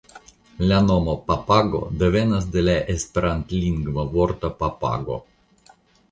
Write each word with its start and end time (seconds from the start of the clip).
La 0.69 0.77
nomo 0.83 1.13
"Papago" 1.25 1.81
devenas 2.03 2.47
de 2.55 2.63
la 2.67 2.73
esperantlingva 2.93 4.05
vorto 4.15 4.51
papago. 4.63 5.19